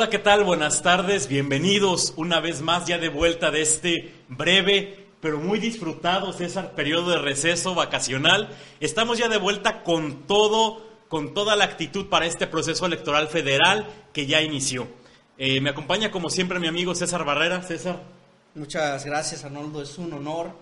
[0.00, 0.44] Hola, ¿qué tal?
[0.44, 6.32] Buenas tardes, bienvenidos una vez más ya de vuelta de este breve pero muy disfrutado,
[6.32, 8.48] César, periodo de receso vacacional.
[8.80, 13.88] Estamos ya de vuelta con todo, con toda la actitud para este proceso electoral federal
[14.14, 14.88] que ya inició.
[15.36, 17.60] Eh, me acompaña como siempre mi amigo César Barrera.
[17.60, 18.02] César.
[18.54, 19.82] Muchas gracias, Arnoldo.
[19.82, 20.52] Es un honor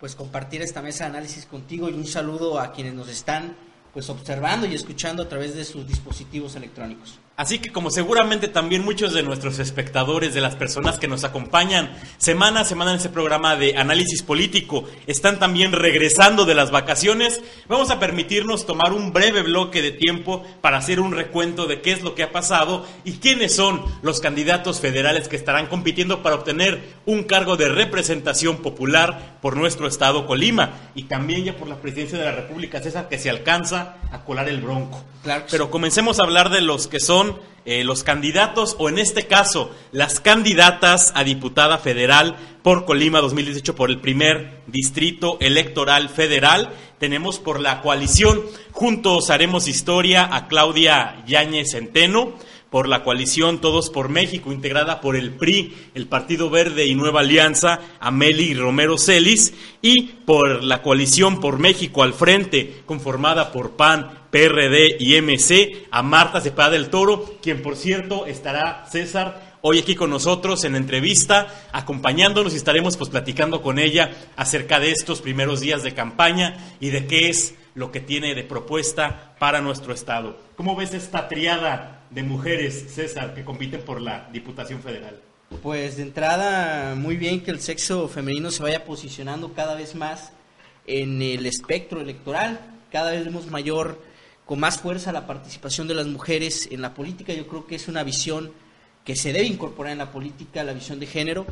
[0.00, 3.54] pues compartir esta mesa de análisis contigo y un saludo a quienes nos están
[3.92, 7.20] pues observando y escuchando a través de sus dispositivos electrónicos.
[7.38, 11.96] Así que como seguramente también muchos de nuestros espectadores, de las personas que nos acompañan
[12.16, 17.40] semana a semana en ese programa de análisis político, están también regresando de las vacaciones,
[17.68, 21.92] vamos a permitirnos tomar un breve bloque de tiempo para hacer un recuento de qué
[21.92, 26.34] es lo que ha pasado y quiénes son los candidatos federales que estarán compitiendo para
[26.34, 31.76] obtener un cargo de representación popular por nuestro estado Colima y también ya por la
[31.76, 35.02] presidencia de la República César que se alcanza a colar el bronco.
[35.50, 39.70] Pero comencemos a hablar de los que son eh, los candidatos, o en este caso,
[39.92, 46.70] las candidatas a diputada federal por Colima 2018 por el primer distrito electoral federal.
[46.98, 48.40] Tenemos por la coalición
[48.72, 52.34] Juntos Haremos Historia a Claudia Yáñez Centeno
[52.70, 57.20] por la coalición Todos por México, integrada por el PRI, el Partido Verde y Nueva
[57.20, 64.26] Alianza, Ameli Romero Celis, y por la coalición por México al frente, conformada por PAN,
[64.30, 69.94] PRD y MC, a Marta Cepeda del Toro, quien por cierto estará César hoy aquí
[69.94, 75.60] con nosotros en entrevista, acompañándonos y estaremos pues platicando con ella acerca de estos primeros
[75.60, 80.36] días de campaña y de qué es lo que tiene de propuesta para nuestro estado.
[80.56, 85.20] ¿Cómo ves esta triada de mujeres, César, que compiten por la Diputación Federal?
[85.62, 90.32] Pues de entrada, muy bien que el sexo femenino se vaya posicionando cada vez más
[90.86, 92.60] en el espectro electoral.
[92.90, 94.02] Cada vez vemos mayor,
[94.44, 97.32] con más fuerza la participación de las mujeres en la política.
[97.32, 98.52] Yo creo que es una visión
[99.04, 101.46] que se debe incorporar en la política, la visión de género,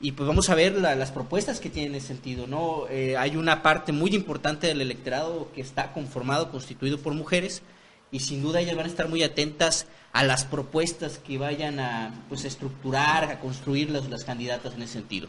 [0.00, 2.86] y pues vamos a ver las propuestas que tienen ese sentido, ¿no?
[2.88, 7.62] Eh, hay una parte muy importante del electorado que está conformado, constituido por mujeres,
[8.12, 12.12] y sin duda ellas van a estar muy atentas a las propuestas que vayan a
[12.28, 15.28] pues, estructurar, a construir las, las candidatas en ese sentido.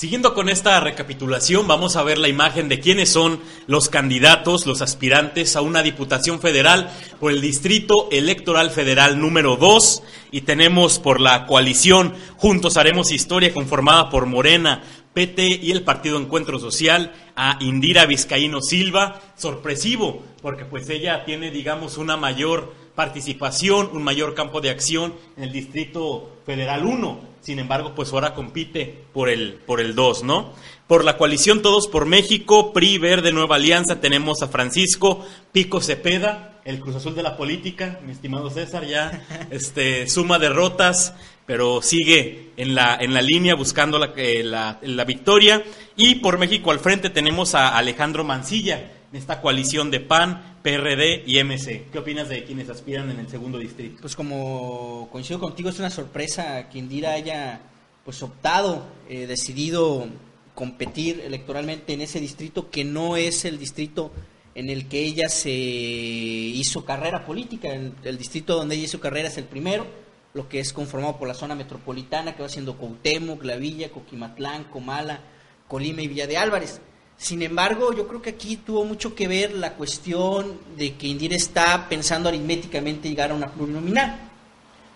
[0.00, 4.80] Siguiendo con esta recapitulación, vamos a ver la imagen de quiénes son los candidatos, los
[4.80, 11.20] aspirantes a una diputación federal por el Distrito Electoral Federal número 2 y tenemos por
[11.20, 17.58] la coalición Juntos Haremos Historia conformada por Morena, PT y el Partido Encuentro Social a
[17.60, 24.60] Indira Vizcaíno Silva, sorpresivo, porque pues ella tiene digamos una mayor participación, un mayor campo
[24.60, 29.80] de acción en el Distrito Federal 1 sin embargo, pues ahora compite por el, por
[29.80, 30.52] el 2, ¿no?
[30.86, 36.60] Por la coalición Todos por México, PRI, Verde, Nueva Alianza, tenemos a Francisco Pico Cepeda,
[36.66, 41.14] el Cruz Azul de la política, mi estimado César, ya este, suma derrotas,
[41.46, 45.64] pero sigue en la, en la línea buscando la, eh, la, la victoria.
[45.96, 51.24] Y por México al frente tenemos a Alejandro Mancilla, en esta coalición de PAN, PRD
[51.26, 51.86] y MC.
[51.90, 53.98] ¿Qué opinas de quienes aspiran en el segundo distrito?
[54.00, 57.60] Pues como coincido contigo, es una sorpresa que Indira haya
[58.04, 60.06] pues optado, eh, decidido
[60.54, 64.12] competir electoralmente en ese distrito que no es el distrito
[64.54, 67.72] en el que ella se hizo carrera política.
[67.72, 69.86] El, el, distrito donde ella hizo carrera es el primero,
[70.34, 74.64] lo que es conformado por la zona metropolitana, que va siendo Cuauhtémoc, La Villa, Coquimatlán,
[74.64, 75.20] Comala,
[75.68, 76.80] Colima y Villa de Álvarez.
[77.20, 81.36] Sin embargo, yo creo que aquí tuvo mucho que ver la cuestión de que Indira
[81.36, 84.18] está pensando aritméticamente llegar a una plurinominal.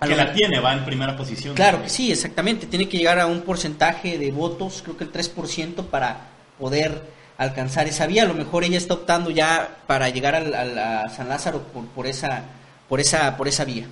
[0.00, 1.54] que la tiene, va en primera posición.
[1.54, 2.64] Claro que sí, exactamente.
[2.64, 7.02] Tiene que llegar a un porcentaje de votos, creo que el 3%, para poder
[7.36, 8.22] alcanzar esa vía.
[8.22, 12.42] A lo mejor ella está optando ya para llegar a, San Lázaro por, por, esa,
[12.88, 13.86] por, esa, por esa vía.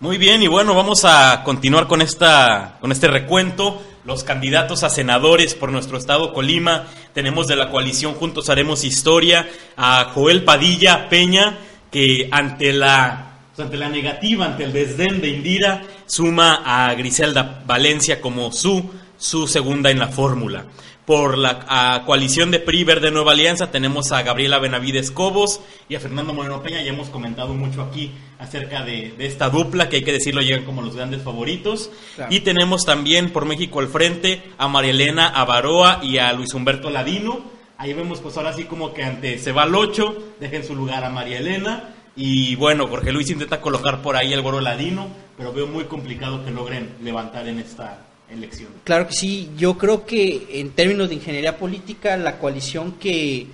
[0.00, 4.90] Muy bien, y bueno, vamos a continuar con, esta, con este recuento los candidatos a
[4.90, 6.86] senadores por nuestro estado Colima.
[7.12, 11.58] Tenemos de la coalición Juntos Haremos Historia a Joel Padilla Peña,
[11.90, 17.62] que ante la, pues, ante la negativa, ante el desdén de Indira, suma a Griselda
[17.66, 20.64] Valencia como su, su segunda en la fórmula.
[21.04, 26.00] Por la coalición de PRI Verde Nueva Alianza tenemos a Gabriela Benavides Cobos y a
[26.00, 26.82] Fernando Moreno Peña.
[26.82, 30.82] Ya hemos comentado mucho aquí acerca de, esta dupla, que hay que decirlo, llegan como
[30.82, 31.90] los grandes favoritos.
[32.30, 36.90] Y tenemos también por México al frente a María Elena Avaroa y a Luis Humberto
[36.90, 37.42] Ladino.
[37.76, 41.04] Ahí vemos pues ahora sí como que ante se va el 8, dejen su lugar
[41.04, 41.94] a María Elena.
[42.14, 46.44] Y bueno, Jorge Luis intenta colocar por ahí el Goro Ladino, pero veo muy complicado
[46.44, 48.68] que logren levantar en esta, elección.
[48.84, 53.46] Claro que sí, yo creo que en términos de ingeniería política, la coalición que,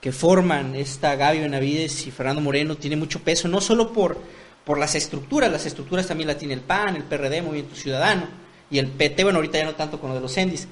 [0.00, 4.18] que forman esta Gaby Benavides y Fernando Moreno tiene mucho peso, no solo por,
[4.64, 8.28] por las estructuras, las estructuras también la tiene el PAN, el PRD, Movimiento Ciudadano,
[8.70, 10.66] y el PT, bueno, ahorita ya no tanto con lo de los ENDIS,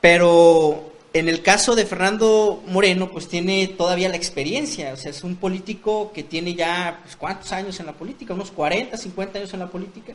[0.00, 5.22] pero en el caso de Fernando Moreno, pues tiene todavía la experiencia, o sea, es
[5.24, 8.34] un político que tiene ya, pues, ¿cuántos años en la política?
[8.34, 10.14] Unos 40, 50 años en la política.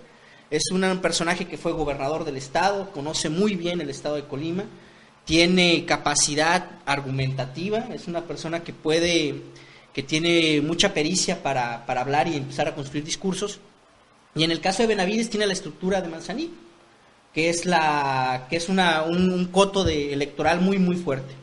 [0.50, 4.64] Es un personaje que fue gobernador del estado, conoce muy bien el estado de Colima,
[5.26, 9.42] tiene capacidad argumentativa, es una persona que puede
[9.98, 13.60] que tiene mucha pericia para, hablar y empezar a construir discursos.
[14.36, 16.54] Y en el caso de Benavides tiene la estructura de Manzanillo,
[17.34, 21.34] que es, la, que es una, un, coto de electoral muy, muy fuerte.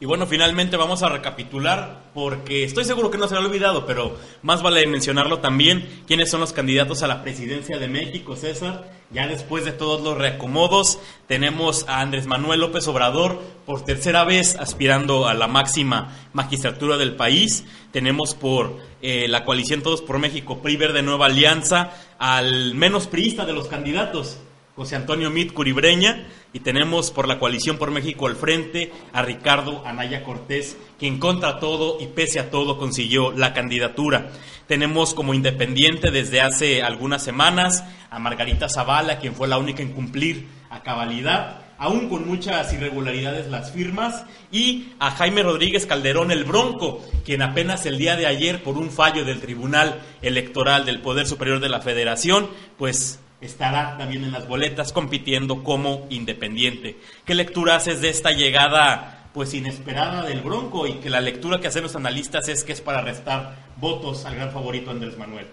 [0.00, 3.84] Y bueno, finalmente vamos a recapitular, porque estoy seguro que no se lo ha olvidado,
[3.84, 8.92] pero más vale mencionarlo también, quiénes son los candidatos a la presidencia de México, César.
[9.10, 14.54] Ya después de todos los reacomodos, tenemos a Andrés Manuel López Obrador por tercera vez
[14.54, 17.64] aspirando a la máxima magistratura del país.
[17.90, 21.90] Tenemos por eh, la coalición Todos por México, PRI Verde Nueva Alianza,
[22.20, 24.38] al menos priista de los candidatos,
[24.78, 29.82] José Antonio Mit Curibreña, y tenemos por la coalición por México al frente a Ricardo
[29.84, 34.30] Anaya Cortés, quien contra todo y pese a todo consiguió la candidatura.
[34.68, 39.90] Tenemos como independiente desde hace algunas semanas a Margarita Zavala, quien fue la única en
[39.92, 46.44] cumplir a cabalidad, aún con muchas irregularidades las firmas, y a Jaime Rodríguez Calderón el
[46.44, 51.26] Bronco, quien apenas el día de ayer, por un fallo del Tribunal Electoral del Poder
[51.26, 56.96] Superior de la Federación, pues estará también en las boletas compitiendo como independiente.
[57.24, 61.68] ¿Qué lectura haces de esta llegada pues inesperada del Bronco y que la lectura que
[61.68, 65.46] hacen los analistas es que es para restar votos al gran favorito Andrés Manuel?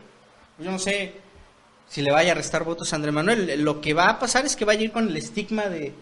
[0.57, 1.13] Yo no sé
[1.87, 3.61] si le vaya a restar votos a Andrés Manuel.
[3.63, 5.93] Lo que va a pasar es que va a ir con el estigma de,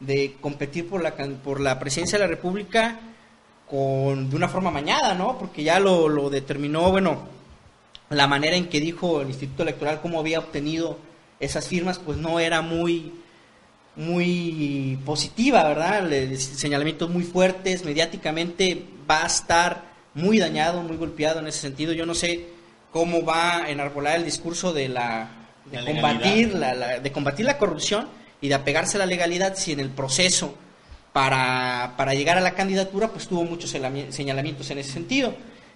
[0.00, 3.00] de competir por la, por la presidencia de la República
[3.68, 5.36] con, de una forma mañada, ¿no?
[5.38, 7.26] Porque ya lo, lo determinó, bueno,
[8.10, 10.98] la manera en que dijo el Instituto Electoral cómo había obtenido
[11.40, 13.12] esas firmas pues no era muy
[13.96, 16.08] muy positiva, ¿verdad?
[16.36, 19.84] Señalamientos muy fuertes, mediáticamente va a estar
[20.14, 21.92] muy dañado, muy golpeado en ese sentido.
[21.92, 22.46] Yo no sé
[22.90, 25.28] cómo va a enarbolar el discurso de la
[25.70, 28.08] de combatir la, de combatir la corrupción
[28.40, 30.56] y de apegarse a la legalidad si en el proceso
[31.12, 35.34] para, para llegar a la candidatura pues tuvo muchos señalamientos en ese sentido.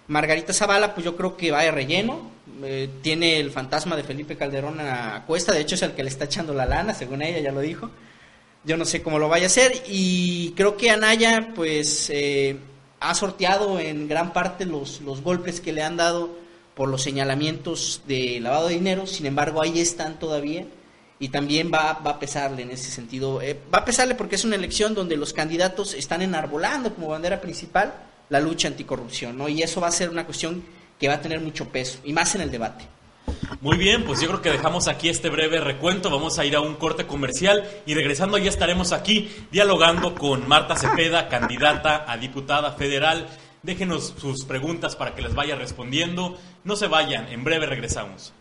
[0.09, 2.31] Margarita Zavala, pues yo creo que va de relleno.
[2.63, 5.53] Eh, tiene el fantasma de Felipe Calderón a cuesta.
[5.53, 7.91] De hecho, es el que le está echando la lana, según ella, ya lo dijo.
[8.63, 9.71] Yo no sé cómo lo vaya a hacer.
[9.87, 12.57] Y creo que Anaya, pues, eh,
[12.99, 16.35] ha sorteado en gran parte los, los golpes que le han dado
[16.73, 19.05] por los señalamientos de lavado de dinero.
[19.05, 20.65] Sin embargo, ahí están todavía.
[21.19, 23.43] Y también va, va a pesarle en ese sentido.
[23.43, 27.39] Eh, va a pesarle porque es una elección donde los candidatos están enarbolando como bandera
[27.39, 29.49] principal la lucha anticorrupción, ¿no?
[29.49, 30.63] Y eso va a ser una cuestión
[30.99, 32.85] que va a tener mucho peso, y más en el debate.
[33.61, 36.61] Muy bien, pues yo creo que dejamos aquí este breve recuento, vamos a ir a
[36.61, 42.71] un corte comercial y regresando ya estaremos aquí dialogando con Marta Cepeda, candidata a diputada
[42.73, 43.27] federal.
[43.61, 46.37] Déjenos sus preguntas para que les vaya respondiendo.
[46.63, 48.33] No se vayan, en breve regresamos.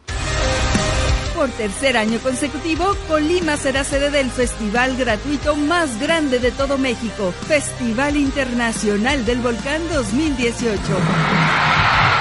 [1.34, 7.32] Por tercer año consecutivo, Colima será sede del festival gratuito más grande de todo México,
[7.46, 11.67] Festival Internacional del Volcán 2018.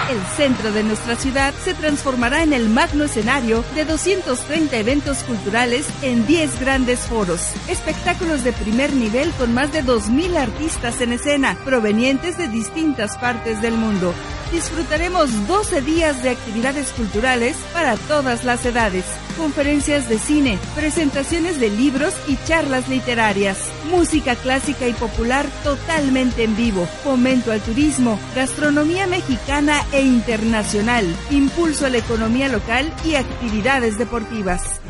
[0.09, 5.85] El centro de nuestra ciudad se transformará en el magno escenario de 230 eventos culturales
[6.01, 11.57] en 10 grandes foros, espectáculos de primer nivel con más de 2.000 artistas en escena
[11.65, 14.13] provenientes de distintas partes del mundo.
[14.53, 19.03] Disfrutaremos 12 días de actividades culturales para todas las edades,
[19.37, 23.57] conferencias de cine, presentaciones de libros y charlas literarias,
[23.89, 31.85] música clásica y popular totalmente en vivo, fomento al turismo, gastronomía mexicana e internacional, impulso
[31.85, 34.81] a la economía local y actividades deportivas.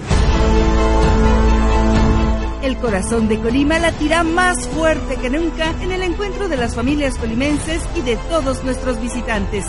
[2.63, 7.17] El corazón de Colima latirá más fuerte que nunca en el encuentro de las familias
[7.17, 9.65] colimenses y de todos nuestros visitantes.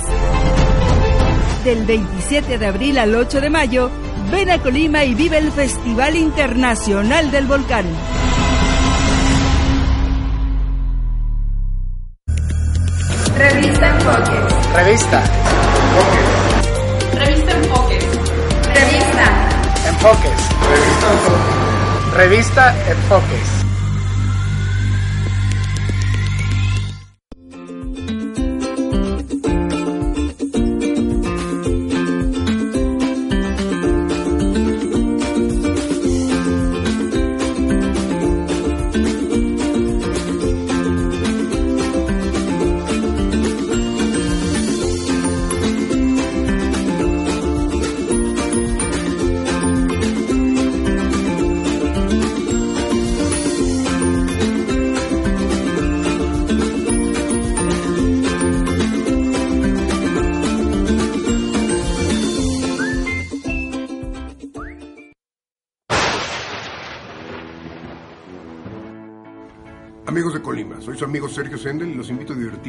[1.64, 3.90] Del 27 de abril al 8 de mayo,
[4.30, 7.86] ven a Colima y vive el Festival Internacional del Volcán.
[13.36, 14.74] Revista Enfoques.
[14.74, 15.22] Revista.
[17.14, 18.04] Revista Enfoques.
[18.74, 19.48] Revista.
[19.88, 20.48] Enfoques.
[20.68, 22.14] Revista Enfoques.
[22.14, 23.67] Revista Enfoques.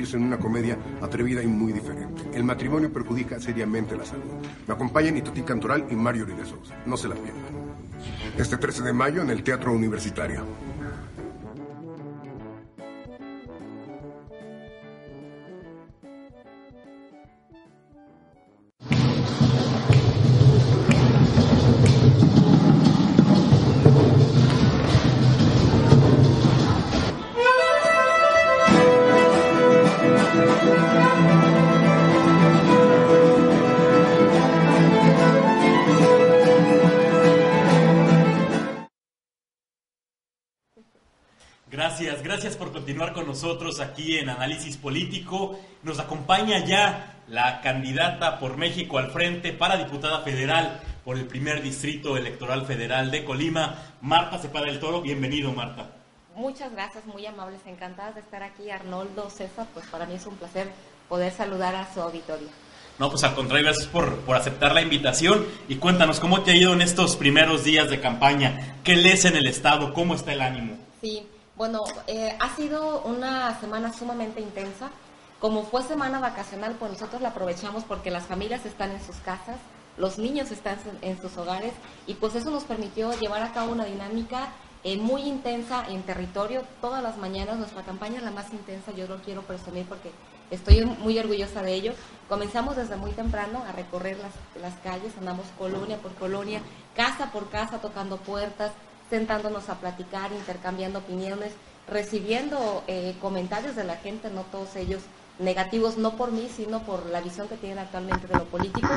[0.09, 2.23] Divertirse en una comedia atrevida y muy diferente.
[2.33, 4.23] El matrimonio perjudica seriamente la salud.
[4.67, 6.75] Me acompañan Itati Cantoral y Mario Uribe Sousa.
[6.85, 7.59] No se la pierdan.
[8.37, 10.43] Este 13 de mayo en el Teatro Universitario.
[42.89, 45.59] Continuar con nosotros aquí en Análisis Político.
[45.83, 51.61] Nos acompaña ya la candidata por México al frente para diputada federal por el primer
[51.61, 55.01] distrito electoral federal de Colima, Marta Cepeda del Toro.
[55.01, 55.91] Bienvenido, Marta.
[56.35, 58.71] Muchas gracias, muy amables, encantadas de estar aquí.
[58.71, 60.71] Arnoldo, César, pues para mí es un placer
[61.07, 62.47] poder saludar a su auditorio.
[62.97, 66.55] No, pues al contrario, gracias por, por aceptar la invitación y cuéntanos cómo te ha
[66.55, 70.41] ido en estos primeros días de campaña, qué lees en el Estado, cómo está el
[70.41, 70.75] ánimo.
[70.99, 71.27] Sí,
[71.59, 74.91] bueno, eh, ha sido una semana sumamente intensa.
[75.41, 79.57] Como fue semana vacacional, pues nosotros la aprovechamos porque las familias están en sus casas,
[79.97, 81.73] los niños están en sus hogares
[82.07, 84.53] y pues eso nos permitió llevar a cabo una dinámica
[84.85, 86.63] eh, muy intensa en territorio.
[86.79, 90.11] Todas las mañanas nuestra campaña es la más intensa, yo lo quiero presumir porque
[90.51, 91.91] estoy muy orgullosa de ello.
[92.29, 96.61] Comenzamos desde muy temprano a recorrer las, las calles, andamos colonia por colonia,
[96.95, 98.71] casa por casa, tocando puertas,
[99.09, 101.53] sentándonos a platicar, intercambiando opiniones,
[101.87, 105.01] recibiendo eh, comentarios de la gente, no todos ellos
[105.39, 108.89] negativos, no por mí, sino por la visión que tienen actualmente de lo político.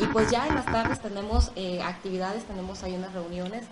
[0.00, 3.64] Y pues ya en las tardes tenemos eh, actividades, tenemos ahí unas reuniones,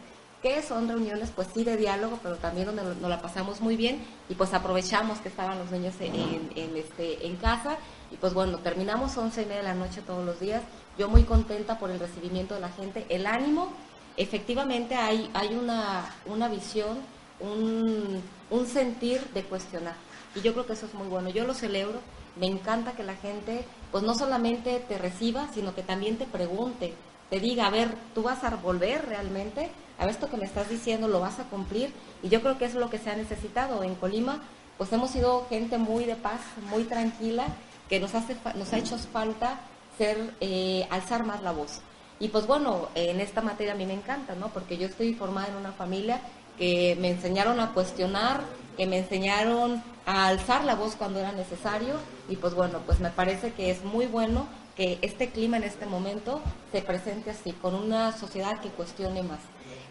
[0.42, 4.04] que son reuniones pues sí de diálogo, pero también donde nos la pasamos muy bien
[4.28, 7.76] y pues aprovechamos que estaban los niños en, este, en casa
[8.10, 10.62] y pues bueno, terminamos once y media de la noche todos los días.
[10.98, 13.72] Yo muy contenta por el recibimiento de la gente, el ánimo
[14.16, 16.98] efectivamente hay, hay una, una visión,
[17.40, 19.94] un, un, sentir de cuestionar.
[20.34, 21.30] Y yo creo que eso es muy bueno.
[21.30, 22.00] Yo lo celebro,
[22.36, 26.94] me encanta que la gente, pues no solamente te reciba, sino que también te pregunte,
[27.30, 29.70] te diga, a ver, ¿tú vas a volver realmente?
[29.98, 31.92] A ver, esto que me estás diciendo, ¿lo vas a cumplir?
[32.22, 33.82] Y yo creo que es lo que se ha necesitado.
[33.82, 34.42] En Colima,
[34.78, 36.40] pues hemos sido gente muy de paz,
[36.70, 37.46] muy tranquila,
[37.88, 39.60] que nos, hace, nos ha hecho falta
[39.98, 41.80] ser, eh, alzar más la voz.
[42.22, 44.46] Y pues bueno, en esta materia a mí me encanta, ¿no?
[44.50, 46.20] Porque yo estoy formada en una familia
[46.56, 48.42] que me enseñaron a cuestionar,
[48.76, 51.94] que me enseñaron a alzar la voz cuando era necesario
[52.28, 55.84] y pues bueno, pues me parece que es muy bueno que este clima en este
[55.84, 59.40] momento se presente así, con una sociedad que cuestione más.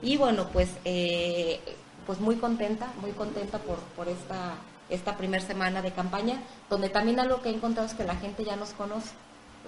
[0.01, 1.59] Y bueno, pues, eh,
[2.07, 4.53] pues muy contenta, muy contenta por, por esta,
[4.89, 8.45] esta primera semana de campaña, donde también algo que he encontrado es que la gente
[8.45, 9.09] ya nos conoce.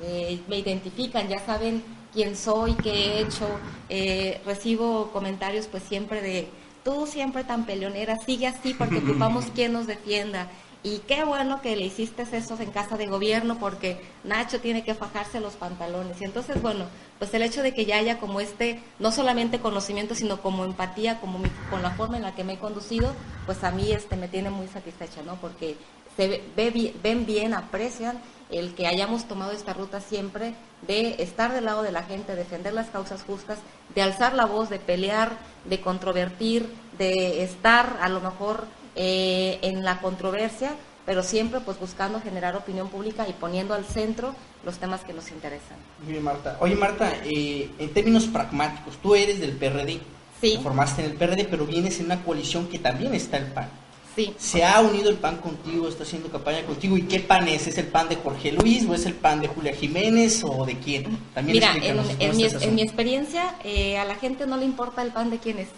[0.02, 1.84] Eh, me identifican, ya saben
[2.14, 3.48] quién soy, qué he hecho.
[3.90, 6.48] Eh, recibo comentarios pues siempre de,
[6.84, 10.50] tú siempre tan peleonera, sigue así porque ocupamos quien nos defienda.
[10.86, 14.94] Y qué bueno que le hiciste eso en casa de gobierno porque Nacho tiene que
[14.94, 16.20] fajarse los pantalones.
[16.20, 16.88] Y entonces, bueno,
[17.20, 21.22] pues el hecho de que ya haya como este, no solamente conocimiento, sino como empatía,
[21.22, 23.14] como con la forma en la que me he conducido,
[23.46, 25.36] pues a mí este me tiene muy satisfecha, ¿no?
[25.36, 25.78] Porque
[26.18, 30.54] se ve, ven bien, aprecian el que hayamos tomado esta ruta siempre
[30.88, 33.60] de estar del lado de la gente, defender las causas justas,
[33.96, 35.32] de alzar la voz, de pelear,
[35.66, 36.68] de controvertir,
[36.98, 38.66] de estar a lo mejor
[38.96, 40.72] eh, en la controversia,
[41.06, 45.32] pero siempre pues buscando generar opinión pública y poniendo al centro los temas que nos
[45.32, 45.78] interesan.
[46.04, 46.58] Muy bien, Marta.
[46.60, 50.00] Oye, Marta, eh, en términos pragmáticos, tú eres del PRD.
[50.40, 50.56] Sí.
[50.58, 53.70] Te formaste en el PRD, pero vienes en una coalición que también está el PAN.
[54.16, 54.34] Sí.
[54.38, 55.88] ¿Se ha unido el PAN contigo?
[55.88, 56.96] ¿Está haciendo campaña contigo?
[56.98, 57.66] ¿Y qué PAN es?
[57.68, 60.78] ¿Es el PAN de Jorge Luis o es el PAN de Julia Jiménez o de
[60.78, 61.18] quién?
[61.34, 65.12] También Mira, en, mi, en, mi, experiencia, eh, a la gente no le importa el
[65.12, 65.70] PAN de quién es.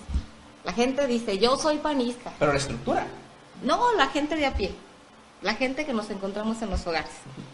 [0.65, 2.33] La gente dice, yo soy panista.
[2.39, 3.07] Pero la estructura.
[3.63, 4.71] No, la gente de a pie.
[5.41, 7.11] La gente que nos encontramos en los hogares.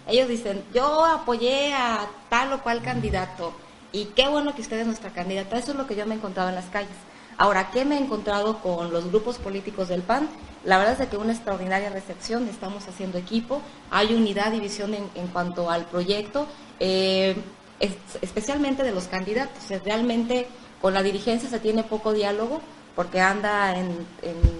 [0.07, 3.53] Ellos dicen, yo apoyé a tal o cual candidato.
[3.91, 5.57] Y qué bueno que usted es nuestra candidata.
[5.57, 6.95] Eso es lo que yo me he encontrado en las calles.
[7.37, 10.29] Ahora, ¿qué me he encontrado con los grupos políticos del PAN?
[10.63, 15.27] La verdad es que una extraordinaria recepción, estamos haciendo equipo, hay unidad y visión en,
[15.33, 16.45] cuanto al proyecto,
[16.79, 17.35] eh,
[17.79, 19.63] especialmente de los candidatos.
[19.83, 20.47] Realmente
[20.79, 22.61] con la dirigencia se tiene poco diálogo
[22.95, 24.05] porque anda en,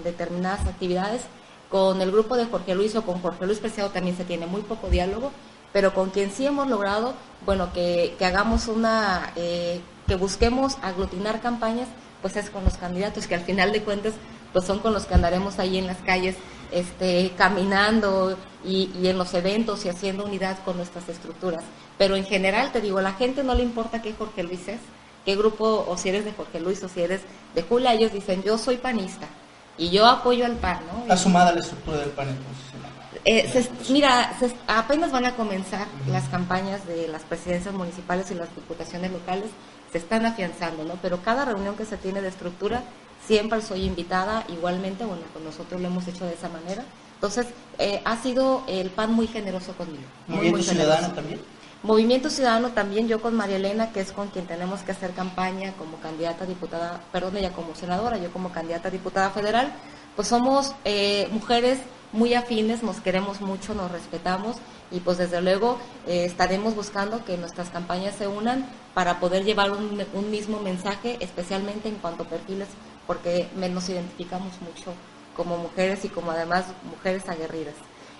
[0.02, 1.22] determinadas actividades.
[1.68, 4.60] Con el grupo de Jorge Luis o con Jorge Luis Preciado también se tiene muy
[4.62, 5.30] poco diálogo,
[5.72, 7.14] pero con quien sí hemos logrado,
[7.46, 11.88] bueno, que, hagamos una, eh, que busquemos aglutinar campañas
[12.20, 14.14] pues es con los candidatos, que al final de cuentas
[14.52, 16.36] pues son con los que andaremos ahí en las calles
[16.70, 21.62] este, caminando y, y en los eventos y haciendo unidad con nuestras estructuras.
[21.98, 24.80] Pero en general, te digo, a la gente no le importa qué Jorge Luis es,
[25.24, 27.20] qué grupo, o si eres de Jorge Luis o si eres
[27.54, 29.26] de Julia, ellos dicen, yo soy panista
[29.78, 31.02] y yo apoyo al PAN, ¿no?
[31.02, 32.62] Está sumada la estructura del PAN entonces.
[33.24, 38.34] Eh, se- mira, se- apenas van a comenzar las campañas de las presidencias municipales y
[38.34, 39.46] las diputaciones locales,
[39.92, 40.94] se están afianzando, ¿no?
[41.02, 42.82] Pero cada reunión que se tiene de estructura,
[43.26, 46.84] siempre soy invitada, igualmente, bueno, pues nosotros lo hemos hecho de esa manera.
[47.14, 47.46] Entonces,
[47.78, 50.02] eh, ha sido el PAN muy generoso conmigo.
[50.26, 51.40] Movimiento muy Ciudadano también.
[51.84, 55.72] Movimiento Ciudadano también, yo con María Elena, que es con quien tenemos que hacer campaña
[55.72, 59.72] como candidata a diputada, perdón, ella como senadora, yo como candidata a diputada federal,
[60.14, 61.78] pues somos eh, mujeres
[62.12, 64.56] muy afines, nos queremos mucho, nos respetamos
[64.90, 69.72] y pues desde luego eh, estaremos buscando que nuestras campañas se unan para poder llevar
[69.72, 72.68] un, un mismo mensaje, especialmente en cuanto a perfiles,
[73.06, 74.92] porque nos identificamos mucho
[75.36, 77.74] como mujeres y como además mujeres aguerridas.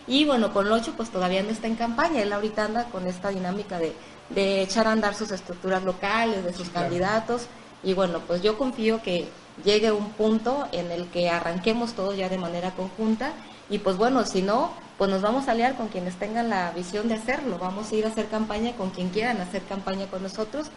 [0.07, 3.29] Y bueno, con Locho pues todavía no está en campaña, él ahorita anda con esta
[3.29, 3.95] dinámica de,
[4.31, 7.47] de echar a andar sus estructuras locales, de sus candidatos.
[7.85, 9.29] Y bueno, pues yo confío que
[9.65, 13.33] llegue un punto en el que arranquemos todo ya de manera conjunta.
[13.71, 17.09] Y pues bueno, si no, pues nos vamos a aliar con quienes tengan la visión
[17.09, 17.59] de hacerlo.
[17.59, 20.69] Vamos a ir a hacer campaña con quien quieran hacer campaña con nosotros.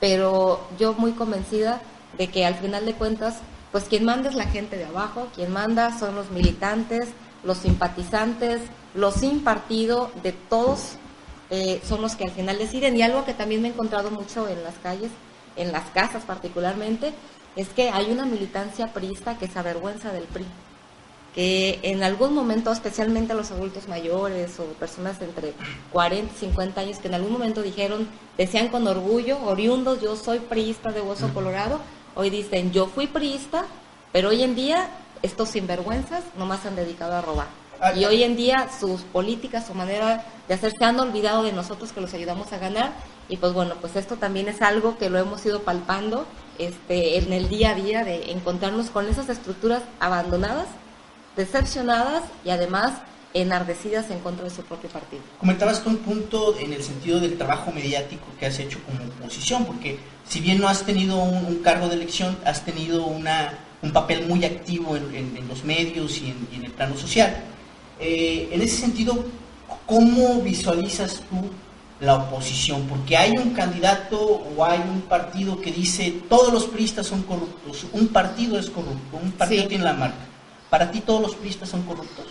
[0.00, 1.80] Pero yo muy convencida
[2.18, 3.38] de que al final de cuentas,
[3.72, 7.08] pues quien manda es la gente de abajo, quien manda son los militantes,
[7.42, 8.60] los simpatizantes,
[8.94, 10.96] los sin partido, de todos
[11.50, 12.96] eh, son los que al final deciden.
[12.96, 15.10] Y algo que también me he encontrado mucho en las calles,
[15.56, 17.12] en las casas particularmente,
[17.56, 20.44] es que hay una militancia priista que se avergüenza del PRI.
[21.34, 25.54] Que en algún momento, especialmente los adultos mayores o personas entre
[25.92, 28.06] 40 y 50 años, que en algún momento dijeron,
[28.36, 31.80] decían con orgullo, oriundos, yo soy priista de Hueso Colorado,
[32.14, 33.64] hoy dicen, yo fui priista,
[34.12, 34.88] pero hoy en día
[35.22, 37.46] estos sinvergüenzas nomás se han dedicado a robar.
[37.80, 41.52] Ah, Y hoy en día sus políticas, su manera de hacer, se han olvidado de
[41.52, 42.92] nosotros que los ayudamos a ganar.
[43.28, 46.26] Y pues bueno, pues esto también es algo que lo hemos ido palpando
[46.58, 50.66] este, en el día a día de encontrarnos con esas estructuras abandonadas,
[51.36, 52.92] decepcionadas y además
[53.34, 55.22] enardecidas en contra de su propio partido.
[55.38, 59.64] Comentabas tú un punto en el sentido del trabajo mediático que has hecho como oposición,
[59.64, 63.92] porque si bien no has tenido un, un cargo de elección, has tenido una, un
[63.92, 67.42] papel muy activo en, en- en los medios y en, y en el plano social.
[68.00, 69.24] Eh, en ese sentido,
[69.86, 71.50] ¿cómo visualizas tú
[72.00, 72.82] la oposición?
[72.88, 77.86] Porque hay un candidato o hay un partido que dice todos los priistas son corruptos,
[77.92, 79.68] un partido es corrupto, un partido Sí.
[79.68, 80.16] tiene la marca.
[80.68, 82.26] ¿Para ti todos los priistas son corruptos?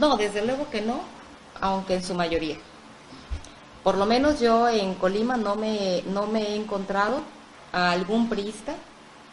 [0.00, 1.02] No, desde luego que no,
[1.60, 2.56] aunque en su mayoría.
[3.84, 7.20] Por lo menos yo en Colima no me, no me he encontrado
[7.70, 8.72] a algún priista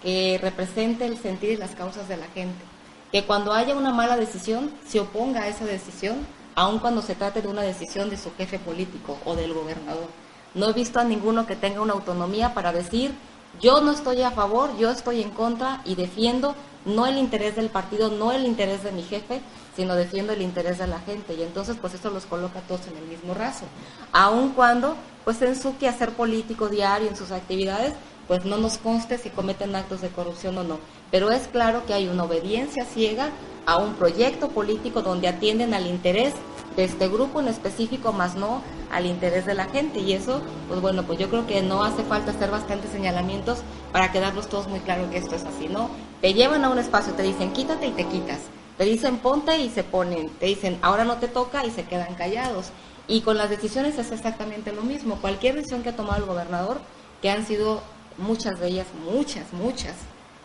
[0.04, 2.66] que represente el sentir y las causas de la gente.
[3.14, 7.42] Que cuando haya una mala decisión se oponga a esa decisión, aun cuando se trate
[7.42, 10.10] de una decisión de su jefe político o del gobernador.
[10.54, 13.14] No he visto a ninguno que tenga una autonomía para decir,
[13.62, 17.70] yo no estoy a favor, yo estoy en contra y defiendo no el interés del
[17.70, 19.42] partido, no el interés de mi jefe,
[19.76, 21.34] sino defiendo el interés de la gente.
[21.36, 23.66] Y entonces, pues eso los coloca todos en el mismo raso.
[24.12, 27.94] Aun cuando, pues en su quehacer político diario, en sus actividades,
[28.28, 30.80] pues no nos conste si cometen actos de corrupción o no.
[31.12, 33.30] Pero es claro que hay una obediencia ciega
[33.66, 36.34] a un proyecto político donde atienden al interés
[36.78, 38.62] de este grupo en específico, más no
[38.92, 40.00] al interés de la gente.
[40.00, 44.12] Y eso, pues bueno, pues yo creo que no hace falta hacer bastantes señalamientos para
[44.12, 45.90] quedarnos todos muy claro que esto es así, ¿no?
[46.22, 48.40] Te llevan a un espacio, te dicen quítate y te quitas.
[48.78, 50.30] Te dicen ponte y se ponen.
[50.30, 52.68] Te dicen ahora no te toca y se quedan callados.
[53.08, 55.16] Y con las decisiones es exactamente lo mismo.
[55.16, 56.80] Cualquier decisión que ha tomado el gobernador,
[57.24, 57.82] que han sido
[58.20, 59.96] muchas de ellas, muchas, muchas,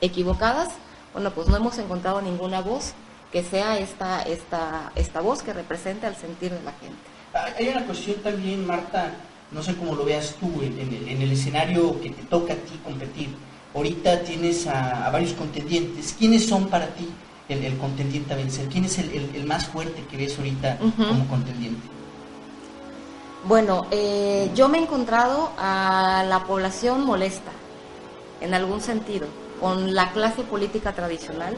[0.01, 0.71] equivocadas,
[1.13, 2.95] bueno, pues no hemos encontrado ninguna voz
[3.33, 6.97] que sea esta, esta, esta voz que represente al sentir de la gente.
[7.59, 9.11] Hay una cuestión también, Marta,
[9.51, 12.53] no sé cómo lo veas tú, en, en el, en el escenario que te toca
[12.53, 13.31] a ti competir.
[13.75, 16.15] Ahorita tienes a, a varios contendientes.
[16.19, 17.09] ¿Quiénes son para ti
[17.49, 18.69] el, el contendiente a vencer?
[18.69, 21.89] ¿Quién es el, más fuerte que ves ahorita como contendiente?
[23.45, 27.51] Bueno, eh, yo me he encontrado a la población molesta,
[28.43, 29.27] en algún sentido,
[29.59, 31.57] con la clase política tradicional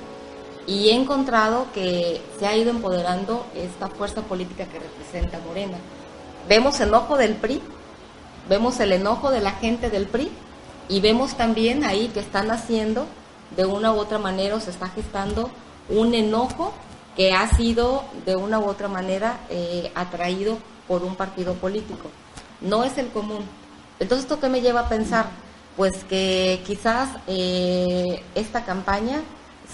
[0.67, 5.77] y he encontrado que se ha ido empoderando esta fuerza política que representa Morena.
[6.49, 7.61] Vemos enojo del PRI,
[8.49, 10.31] vemos el enojo de la gente del PRI
[10.89, 13.07] y vemos también ahí que están haciendo
[13.57, 15.51] de una u otra manera o se está gestando
[15.89, 16.73] un enojo
[17.17, 22.11] que ha sido de una u otra manera eh, atraído por un partido político.
[22.61, 23.45] No es el común.
[24.01, 25.27] Entonces, ¿esto qué me lleva a pensar?
[25.77, 29.23] Pues que quizás eh, esta campaña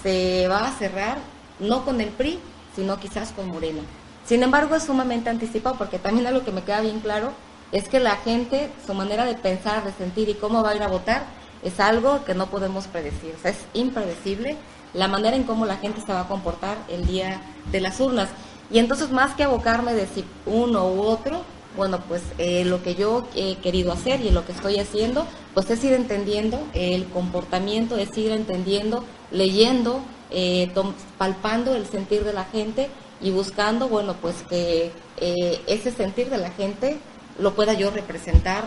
[0.01, 1.17] se va a cerrar
[1.59, 2.39] no con el PRI,
[2.75, 3.81] sino quizás con Morena.
[4.25, 7.31] Sin embargo, es sumamente anticipado porque también algo que me queda bien claro
[7.71, 10.83] es que la gente, su manera de pensar, de sentir y cómo va a ir
[10.83, 11.23] a votar
[11.63, 14.57] es algo que no podemos predecir, o sea, es impredecible
[14.93, 18.29] la manera en cómo la gente se va a comportar el día de las urnas.
[18.71, 21.43] Y entonces, más que abocarme de si uno u otro,
[21.75, 25.69] bueno, pues eh, lo que yo he querido hacer y lo que estoy haciendo, pues
[25.69, 30.71] es ir entendiendo el comportamiento, es ir entendiendo, leyendo, eh,
[31.17, 32.89] palpando el sentir de la gente
[33.21, 36.97] y buscando, bueno, pues que eh, ese sentir de la gente
[37.39, 38.63] lo pueda yo representar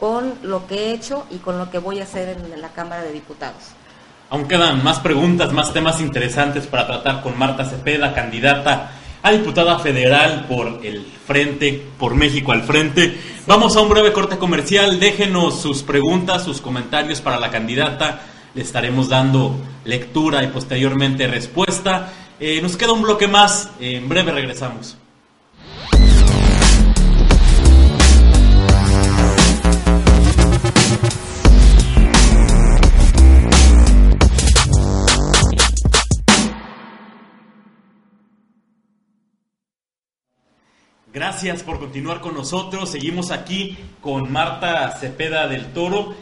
[0.00, 3.02] con lo que he hecho y con lo que voy a hacer en la Cámara
[3.02, 3.62] de Diputados.
[4.28, 8.90] Aún quedan más preguntas, más temas interesantes para tratar con Marta Cepeda, candidata
[9.26, 13.18] a diputada federal por el Frente, por México al Frente.
[13.48, 15.00] Vamos a un breve corte comercial.
[15.00, 18.20] Déjenos sus preguntas, sus comentarios para la candidata.
[18.54, 22.12] Le estaremos dando lectura y posteriormente respuesta.
[22.38, 23.70] Eh, nos queda un bloque más.
[23.80, 24.96] En breve regresamos.
[41.16, 42.90] Gracias por continuar con nosotros.
[42.90, 46.14] Seguimos aquí con Marta Cepeda del Toro.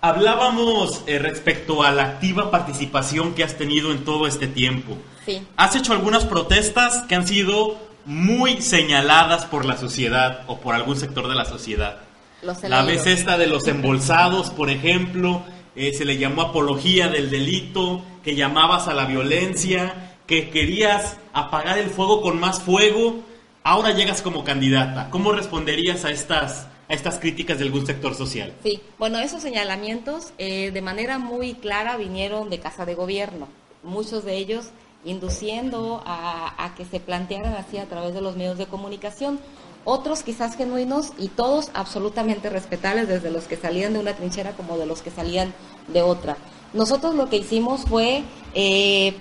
[0.00, 4.96] Hablábamos eh, respecto a la activa participación que has tenido en todo este tiempo.
[5.24, 5.46] Sí.
[5.56, 10.96] Has hecho algunas protestas que han sido muy señaladas por la sociedad o por algún
[10.96, 12.00] sector de la sociedad.
[12.42, 15.44] Los La vez esta de los embolsados, por ejemplo,
[15.76, 21.78] eh, se le llamó apología del delito, que llamabas a la violencia, que querías apagar
[21.78, 23.29] el fuego con más fuego.
[23.62, 25.10] Ahora llegas como candidata.
[25.10, 28.54] ¿Cómo responderías a estas, a estas críticas de algún sector social?
[28.62, 33.48] Sí, bueno, esos señalamientos eh, de manera muy clara vinieron de Casa de Gobierno,
[33.82, 34.70] muchos de ellos
[35.04, 39.40] induciendo a, que se plantearan así a través de los medios de comunicación,
[39.84, 44.76] otros quizás genuinos y todos absolutamente respetables, desde los que salían de una trinchera como
[44.76, 45.54] de los que salían
[45.88, 46.36] de otra.
[46.72, 48.22] Nosotros lo que hicimos fue
[48.54, 49.14] eh,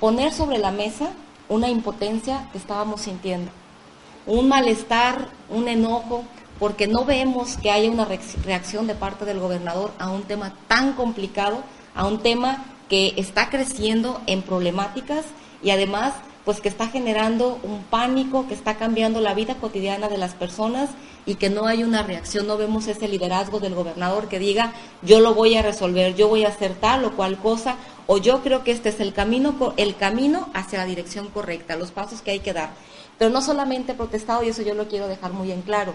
[0.00, 1.10] poner sobre la mesa
[1.48, 3.50] una impotencia que estábamos sintiendo.
[4.26, 6.24] Un malestar, un enojo,
[6.58, 10.52] porque no vemos que haya una reacc- reacción de parte del gobernador a un tema
[10.66, 11.62] tan complicado,
[11.94, 15.24] a un tema que está creciendo en problemáticas
[15.62, 16.14] y además
[16.48, 20.88] pues que está generando un pánico, que está cambiando la vida cotidiana de las personas
[21.26, 25.20] y que no hay una reacción, no vemos ese liderazgo del gobernador que diga yo
[25.20, 28.64] lo voy a resolver, yo voy a hacer tal o cual cosa, o yo creo
[28.64, 32.40] que este es el camino, el camino hacia la dirección correcta, los pasos que hay
[32.40, 32.70] que dar.
[33.18, 35.92] Pero no solamente protestado, y eso yo lo quiero dejar muy en claro.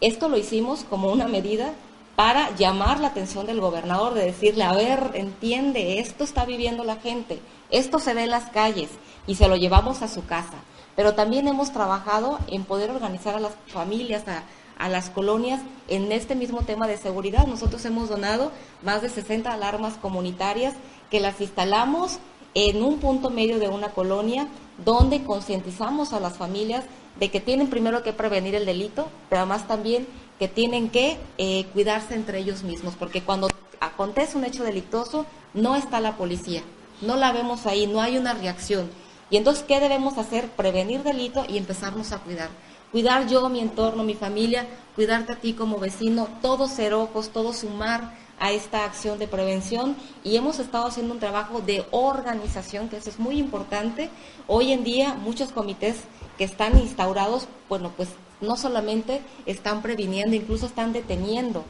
[0.00, 1.74] Esto lo hicimos como una medida
[2.16, 6.96] para llamar la atención del gobernador, de decirle, a ver, entiende, esto está viviendo la
[6.96, 8.90] gente, esto se ve en las calles,
[9.26, 10.54] y se lo llevamos a su casa.
[10.96, 14.42] Pero también hemos trabajado en poder organizar a las familias, a,
[14.78, 17.46] a las colonias en este mismo tema de seguridad.
[17.46, 20.74] Nosotros hemos donado más de 60 alarmas comunitarias
[21.10, 22.18] que las instalamos
[22.54, 24.48] en un punto medio de una colonia
[24.84, 26.84] donde concientizamos a las familias
[27.18, 30.06] de que tienen primero que prevenir el delito, pero además también
[30.42, 33.46] que tienen que eh, cuidarse entre ellos mismos, porque cuando
[33.78, 35.24] acontece un hecho delictuoso
[35.54, 36.64] no está la policía,
[37.00, 38.90] no la vemos ahí, no hay una reacción.
[39.30, 40.48] Y entonces, ¿qué debemos hacer?
[40.48, 42.48] Prevenir delito y empezarnos a cuidar.
[42.90, 47.58] Cuidar yo, mi entorno, mi familia, cuidarte a ti como vecino, todos ser ojos, todos
[47.58, 52.96] sumar a esta acción de prevención y hemos estado haciendo un trabajo de organización, que
[52.96, 54.10] eso es muy importante.
[54.48, 55.98] Hoy en día muchos comités
[56.36, 58.08] que están instaurados, bueno, pues
[58.42, 61.64] no solamente están previniendo, incluso están deteniendo.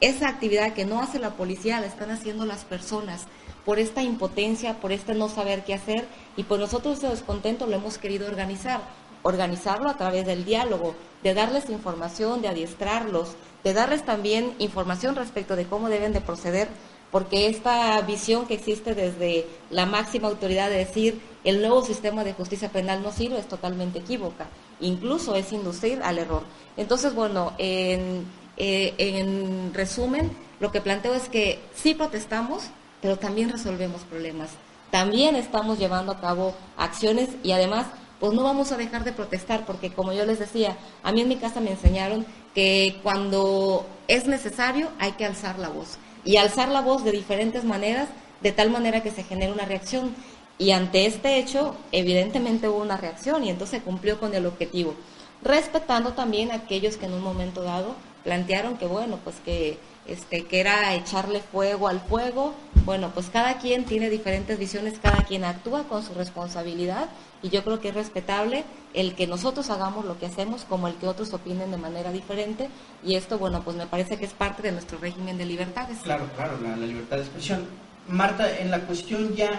[0.00, 3.26] Esa actividad que no hace la policía la están haciendo las personas
[3.64, 7.76] por esta impotencia, por este no saber qué hacer y por nosotros ese descontento lo
[7.76, 8.80] hemos querido organizar.
[9.22, 13.30] Organizarlo a través del diálogo, de darles información, de adiestrarlos,
[13.64, 16.68] de darles también información respecto de cómo deben de proceder,
[17.10, 22.32] porque esta visión que existe desde la máxima autoridad de decir el nuevo sistema de
[22.32, 24.48] justicia penal no sirve es totalmente equívoca,
[24.80, 26.42] incluso es inducir al error.
[26.76, 32.64] Entonces, bueno, en, eh, en resumen, lo que planteo es que sí protestamos,
[33.00, 34.50] pero también resolvemos problemas.
[34.90, 37.86] También estamos llevando a cabo acciones y además
[38.18, 41.28] pues no vamos a dejar de protestar porque como yo les decía, a mí en
[41.28, 46.68] mi casa me enseñaron que cuando es necesario hay que alzar la voz y alzar
[46.68, 48.08] la voz de diferentes maneras,
[48.42, 50.14] de tal manera que se genere una reacción.
[50.58, 54.94] Y ante este hecho, evidentemente hubo una reacción y entonces se cumplió con el objetivo,
[55.42, 57.94] respetando también a aquellos que en un momento dado
[58.26, 63.58] plantearon que bueno, pues que este que era echarle fuego al fuego bueno, pues cada
[63.58, 67.08] quien tiene diferentes visiones, cada quien actúa con su responsabilidad
[67.42, 70.94] y yo creo que es respetable el que nosotros hagamos lo que hacemos como el
[70.94, 72.68] que otros opinen de manera diferente
[73.04, 75.98] y esto, bueno, pues me parece que es parte de nuestro régimen de libertades.
[76.02, 77.66] Claro, claro, la, la libertad de expresión.
[78.08, 79.50] Marta, en la cuestión ya,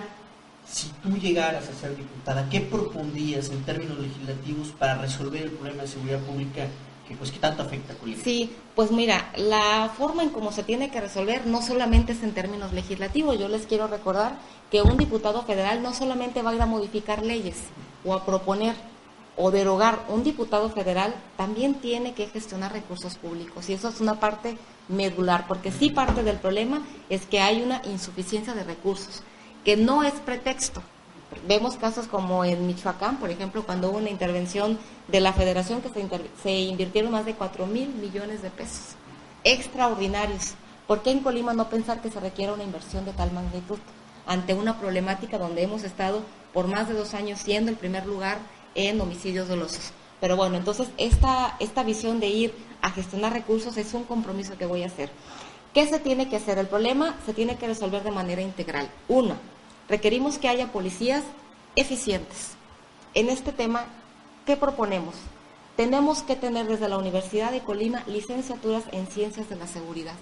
[0.70, 5.84] si tú llegaras a ser diputada, ¿qué propondrías en términos legislativos para resolver el problema
[5.84, 6.68] de seguridad pública
[7.08, 8.24] que pues tanto afecta a?
[8.24, 12.34] Sí, pues mira, la forma en cómo se tiene que resolver no solamente es en
[12.34, 13.40] términos legislativos.
[13.40, 14.38] Yo les quiero recordar
[14.70, 17.56] que un diputado federal no solamente va a ir a modificar leyes
[18.04, 18.76] o a proponer
[19.38, 20.04] o derogar.
[20.10, 24.58] Un diputado federal también tiene que gestionar recursos públicos y eso es una parte
[24.90, 29.22] medular, porque sí parte del problema es que hay una insuficiencia de recursos,
[29.64, 30.82] que no es pretexto.
[31.48, 35.88] Vemos casos como en Michoacán, por ejemplo, cuando hubo una intervención de la federación que
[35.88, 36.06] se,
[36.44, 38.96] se invirtieron más de 4 mil millones de pesos.
[39.46, 40.56] Extraordinarios.
[40.88, 43.78] ¿Por qué en Colima no pensar que se requiere una inversión de tal magnitud?
[44.26, 46.22] Ante una problemática donde hemos estado
[46.54, 48.40] por más de dos años siendo el primer lugar
[48.76, 49.94] en homicidios dolosos.
[50.20, 54.66] Pero bueno, entonces esta, esta visión de ir a gestionar recursos es un compromiso que
[54.66, 55.12] voy a hacer.
[55.74, 56.58] ¿Qué se tiene que hacer?
[56.58, 58.90] El problema se tiene que resolver de manera integral.
[59.08, 59.36] Uno,
[59.90, 61.24] requerimos que haya policías
[61.76, 62.52] eficientes.
[63.14, 63.86] En este tema,
[64.46, 65.16] ¿qué proponemos?
[65.76, 70.16] Tenemos que tener desde la Universidad de Colima licenciaturas en ciencias de la seguridad.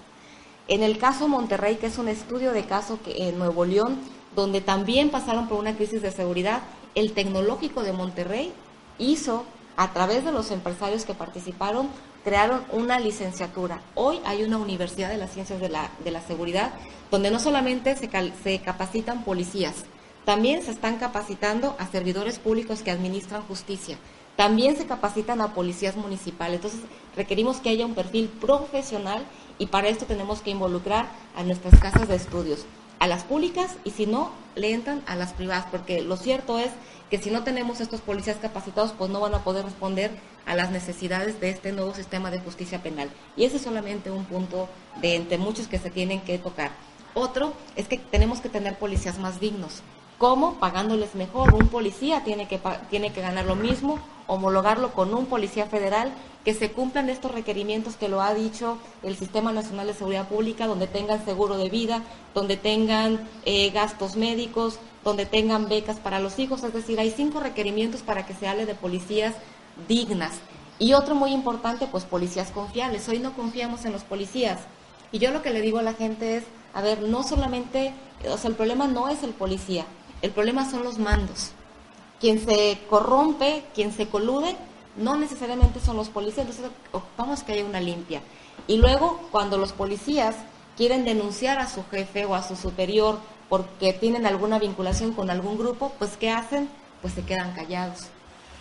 [0.68, 3.98] En el caso Monterrey, que es un estudio de caso en Nuevo León,
[4.34, 6.62] donde también pasaron por una crisis de seguridad,
[6.94, 8.52] el Tecnológico de Monterrey
[8.98, 9.44] hizo,
[9.76, 11.88] a través de los empresarios que participaron,
[12.26, 13.80] crearon una licenciatura.
[13.94, 16.72] Hoy hay una Universidad de las Ciencias de la, de la Seguridad,
[17.08, 19.84] donde no solamente se, cal- se capacitan policías,
[20.24, 23.96] también se están capacitando a servidores públicos que administran justicia.
[24.34, 26.56] También se capacitan a policías municipales.
[26.56, 26.80] Entonces,
[27.14, 29.24] requerimos que haya un perfil profesional
[29.60, 32.66] y para esto tenemos que involucrar a nuestras casas de estudios,
[32.98, 36.70] a las públicas y si no, le entran a las privadas, porque lo cierto es
[37.10, 40.10] que si no tenemos estos policías capacitados, pues no van a poder responder
[40.46, 43.10] a las necesidades de este nuevo sistema de justicia penal.
[43.36, 44.68] Y ese es solamente un punto
[45.00, 46.70] de entre muchos que se tienen que tocar.
[47.14, 49.82] Otro es que tenemos que tener policías más dignos.
[50.18, 50.58] ¿Cómo?
[50.58, 51.54] Pagándoles mejor.
[51.54, 56.12] Un policía tiene que, tiene que ganar lo mismo, homologarlo con un policía federal,
[56.44, 60.68] que se cumplan estos requerimientos que lo ha dicho el Sistema Nacional de Seguridad Pública,
[60.68, 62.02] donde tengan seguro de vida,
[62.34, 66.62] donde tengan eh, gastos médicos, donde tengan becas para los hijos.
[66.62, 69.34] Es decir, hay cinco requerimientos para que se hable de policías
[69.88, 70.34] dignas.
[70.78, 73.08] Y otro muy importante, pues policías confiables.
[73.08, 74.60] Hoy no confiamos en los policías.
[75.10, 77.92] Y yo lo que le digo a la gente es, a ver, no solamente,
[78.30, 79.84] o sea, el problema no es el policía,
[80.22, 81.52] el problema son los mandos.
[82.20, 84.56] Quien se corrompe, quien se colude,
[84.96, 88.22] no necesariamente son los policías, entonces ocupamos que haya una limpia.
[88.66, 90.34] Y luego, cuando los policías
[90.76, 95.58] quieren denunciar a su jefe o a su superior porque tienen alguna vinculación con algún
[95.58, 96.68] grupo, pues ¿qué hacen?
[97.02, 98.06] Pues se quedan callados.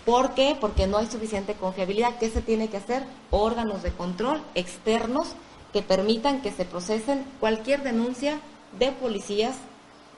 [0.05, 0.55] ¿Por qué?
[0.59, 2.17] Porque no hay suficiente confiabilidad.
[2.19, 3.03] ¿Qué se tiene que hacer?
[3.31, 5.29] Órganos de control externos
[5.73, 8.39] que permitan que se procesen cualquier denuncia
[8.77, 9.55] de policías,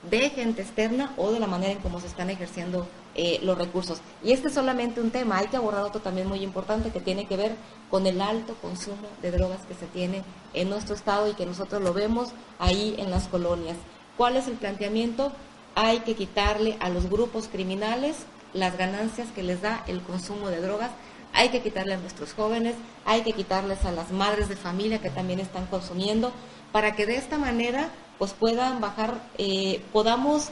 [0.02, 4.00] de gente externa o de la manera en cómo se están ejerciendo eh, los recursos.
[4.22, 5.38] Y este es solamente un tema.
[5.38, 7.56] Hay que abordar otro también muy importante que tiene que ver
[7.90, 10.22] con el alto consumo de drogas que se tiene
[10.54, 13.76] en nuestro estado y que nosotros lo vemos ahí en las colonias.
[14.16, 15.32] ¿Cuál es el planteamiento?
[15.74, 18.16] Hay que quitarle a los grupos criminales
[18.52, 20.90] las ganancias que les da el consumo de drogas.
[21.34, 25.10] Hay que quitarle a nuestros jóvenes, hay que quitarles a las madres de familia que
[25.10, 26.32] también están consumiendo,
[26.72, 30.50] para que de esta manera pues puedan bajar, eh, podamos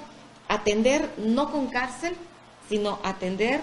[0.48, 2.16] atender no con cárcel,
[2.68, 3.60] sino atender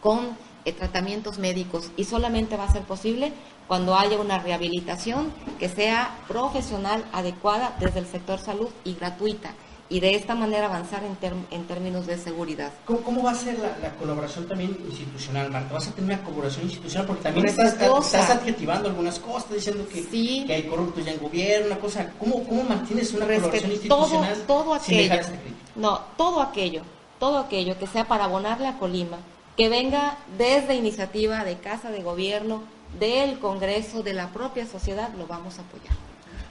[0.00, 1.90] con eh, tratamientos médicos.
[1.96, 3.32] Y solamente va a ser posible
[3.66, 9.52] cuando haya una rehabilitación que sea profesional, adecuada desde el sector salud y gratuita
[9.90, 11.16] y de esta manera avanzar en,
[11.50, 12.72] en términos de seguridad.
[12.84, 15.72] ¿Cómo, cómo va a ser la, la colaboración también institucional, Marta?
[15.74, 17.06] ¿Vas a tener una colaboración institucional?
[17.06, 20.44] Porque también estás, adjetivando algunas cosas, estás diciendo que, Sí.
[20.46, 22.10] que hay corruptos ya en gobierno, una cosa.
[22.18, 25.56] ¿Cómo, cómo mantienes una colaboración Respe- todo, institucional todo sin aquello, dejar crítica?
[25.76, 26.82] no, todo aquello,
[27.18, 29.16] todo aquello que sea para abonarle a Colima,
[29.56, 32.62] que venga desde iniciativa de Casa de Gobierno,
[33.00, 35.96] del Congreso, de la propia sociedad, lo vamos a apoyar.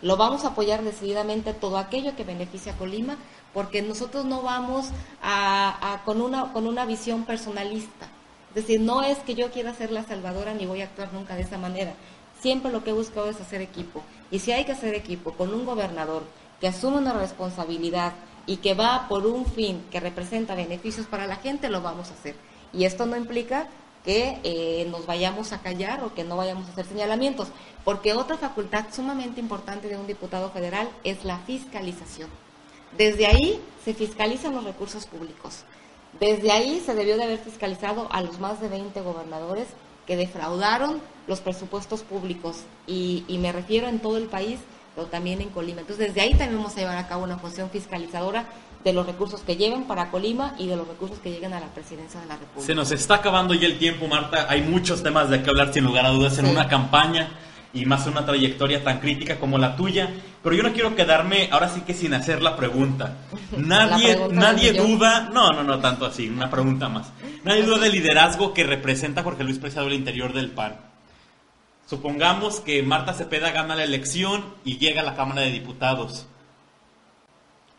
[0.02, 3.18] Lo vamos a apoyar decididamente todo aquello que beneficie a Colima,
[3.54, 4.90] porque nosotros no vamos
[5.22, 8.08] a- con, una, con una visión personalista.
[8.50, 11.36] Es decir, no es que yo quiera ser la salvadora ni voy a actuar nunca
[11.36, 11.94] de esa manera.
[12.40, 14.02] Siempre lo que he buscado es hacer equipo.
[14.32, 16.24] Y si hay que hacer equipo con un gobernador
[16.60, 18.14] que asume una responsabilidad
[18.46, 22.14] y que va por un fin que representa beneficios para la gente, lo vamos a
[22.14, 22.36] hacer.
[22.74, 23.68] Y esto no implica
[24.08, 27.50] que eh, nos vayamos a callar o que no vayamos a hacer señalamientos,
[27.84, 32.30] porque otra facultad sumamente importante de un diputado federal es la fiscalización.
[32.98, 35.66] Desde ahí se fiscalizan los recursos públicos.
[36.22, 39.68] Desde ahí se debió de haber fiscalizado a los más de 20 gobernadores
[40.06, 44.62] que defraudaron los presupuestos públicos y, y me refiero en todo el país,
[44.96, 45.82] pero también en Colima.
[45.82, 48.46] Entonces, desde ahí también vamos a llevar a cabo una función fiscalizadora
[48.88, 51.68] de los recursos que lleven para Colima y de los recursos que lleguen a la
[51.68, 52.66] presidencia de la República.
[52.66, 54.48] Se nos está acabando ya el tiempo, Marta.
[54.50, 57.32] Hay muchos temas de que hablar, sin lugar a dudas, en una campaña
[57.74, 60.10] y más en una trayectoria tan crítica como la tuya.
[60.42, 63.18] Pero yo no quiero quedarme ahora sí que sin hacer la pregunta.
[63.58, 67.12] Nadie, pregunta nadie duda, no, no, no tanto así, una pregunta más.
[67.44, 70.78] Nadie duda del liderazgo que representa Jorge Luis Preciado al interior del PAN.
[71.90, 76.28] Supongamos que Marta Cepeda gana la elección y llega a la Cámara de Diputados.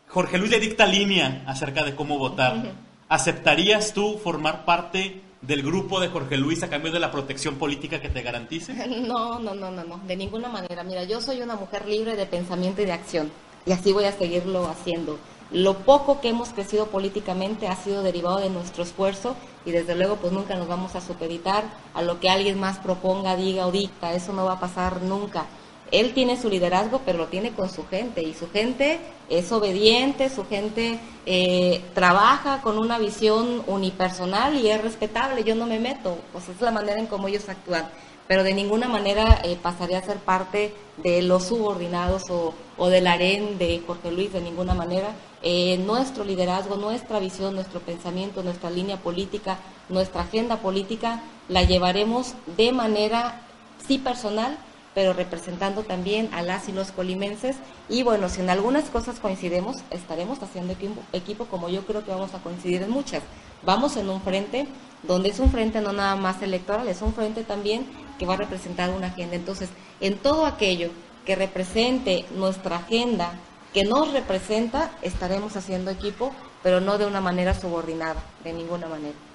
[0.09, 2.73] Jorge Luis le dicta línea acerca de cómo votar.
[3.09, 8.01] ¿Aceptarías tú formar parte del grupo de Jorge Luis a cambio de la protección política
[8.01, 8.73] que te garantice?
[9.07, 10.83] No, no, no, no, no, de ninguna manera.
[10.83, 13.31] Mira, yo soy una mujer libre de pensamiento y de acción
[13.67, 15.19] y así voy a seguirlo haciendo.
[15.51, 20.15] Lo poco que hemos crecido políticamente ha sido derivado de nuestro esfuerzo y desde luego
[20.15, 24.13] pues nunca nos vamos a supeditar a lo que alguien más proponga, diga o dicta.
[24.13, 25.45] Eso no va a pasar nunca.
[25.91, 28.99] Él tiene su liderazgo, pero lo tiene con su gente y su gente
[29.29, 35.43] es obediente, su gente eh, trabaja con una visión unipersonal y es respetable.
[35.43, 37.87] Yo no me meto, pues es la manera en cómo ellos actúan
[38.29, 43.57] pero de ninguna manera eh, pasaría a ser parte de los subordinados o, del harén
[43.57, 45.15] de Jorge Luis, de ninguna manera.
[45.41, 49.57] Eh, nuestro liderazgo, nuestra visión, nuestro pensamiento, nuestra línea política,
[49.89, 53.41] nuestra agenda política, la llevaremos de manera,
[53.87, 54.59] sí personal,
[54.99, 57.55] pero representando también a las y los colimenses.
[57.87, 62.11] Y bueno, si en algunas cosas coincidimos, estaremos haciendo equipo, equipo como yo creo que
[62.11, 63.23] vamos a coincidir en muchas.
[63.63, 64.67] Vamos en un frente
[65.03, 67.85] donde es un frente no nada más electoral, es un frente también
[68.17, 69.37] que va a representar una agenda.
[69.37, 69.69] Entonces,
[70.01, 70.89] en todo aquello
[71.25, 73.31] que represente nuestra agenda,
[73.73, 79.28] que nos representa, estaremos haciendo equipo, pero no de una manera subordinada, de ninguna manera.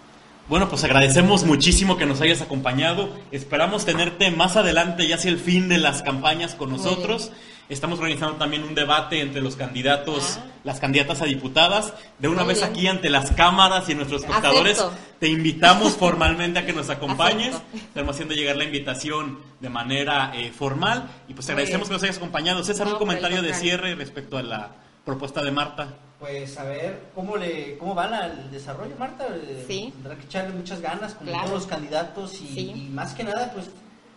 [0.49, 3.09] Bueno, pues agradecemos muchísimo que nos hayas acompañado.
[3.33, 7.33] Esperamos tenerte más adelante, ya hacia el fin de las campañas con nosotros.
[7.71, 10.45] Estamos organizando también un debate entre los candidatos, Ah.
[10.65, 11.95] las candidatas a diputadas.
[12.19, 12.71] De una Muy vez bien.
[12.71, 14.99] aquí ante las cámaras y nuestros espectadores, Acepto.
[15.19, 17.55] te invitamos formalmente a que nos acompañes.
[17.55, 17.77] Acepto.
[17.79, 21.09] Estamos haciendo llegar la invitación de manera eh, formal.
[21.27, 22.63] Y pues agradecemos que nos hayas acompañado.
[22.63, 24.73] César, No, un comentario de cierre respecto a la
[25.07, 25.89] propuesta de Marta.
[26.25, 29.27] Pues a ver cómo le cómo va la- el desarrollo, Marta.
[29.31, 29.93] Eh, Sí.
[29.95, 31.39] Tendrá que echarle muchas ganas Claro.
[31.45, 32.73] todos los candidatos y, Sí.
[32.75, 33.67] y más que nada, pues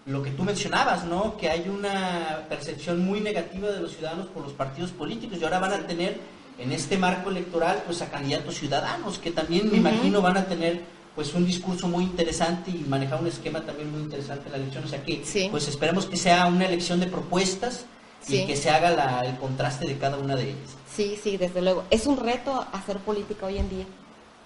[0.06, 1.36] lo que tú mencionabas, ¿no?
[1.36, 5.60] Que hay una percepción muy negativa de los ciudadanos por los partidos políticos y ahora
[5.60, 6.18] van a tener
[6.58, 10.80] en este marco electoral pues a candidatos ciudadanos que también me imagino van a tener
[11.14, 14.86] pues un discurso muy interesante y manejar un esquema también muy interesante en la elección.
[14.86, 15.50] O sea que Sí.
[15.52, 17.84] pues esperemos que sea una elección de propuestas
[18.30, 20.77] y que se haga la- el contraste de cada una de ellas.
[20.98, 21.84] Sí, sí, desde luego.
[21.92, 23.86] Es un reto hacer política hoy en día,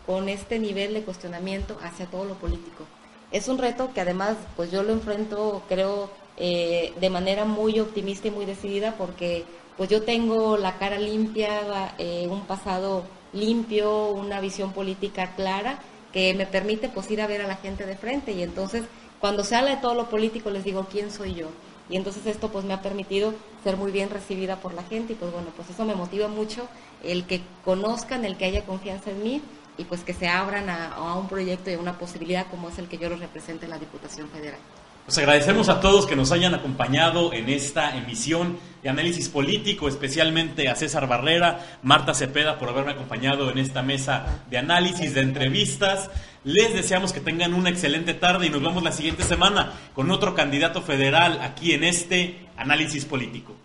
[0.05, 2.83] con este nivel de cuestionamiento hacia todo lo político.
[3.31, 8.27] Es un reto que además, pues yo lo enfrento, creo, eh, de manera muy optimista
[8.27, 9.45] y muy decidida, porque
[9.77, 15.79] pues yo tengo la cara limpia, eh, un pasado limpio, una visión política clara,
[16.11, 18.33] que me permite pues ir a ver a la gente de frente.
[18.33, 18.83] Y entonces,
[19.21, 21.47] cuando se habla de todo lo político, les digo, ¿quién soy yo?
[21.91, 25.15] Y entonces esto pues me ha permitido ser muy bien recibida por la gente y
[25.17, 26.67] pues bueno, pues eso me motiva mucho
[27.03, 29.41] el que conozcan, el que haya confianza en mí
[29.77, 32.79] y pues que se abran a, a un proyecto y a una posibilidad como es
[32.79, 34.59] el que yo los represente en la Diputación Federal.
[35.05, 40.69] Pues agradecemos a todos que nos hayan acompañado en esta emisión de análisis político, especialmente
[40.69, 46.09] a César Barrera, Marta Cepeda por haberme acompañado en esta mesa de análisis, de entrevistas.
[46.43, 50.33] Les deseamos que tengan una excelente tarde y nos vemos la siguiente semana con otro
[50.33, 53.55] candidato federal aquí en este análisis político.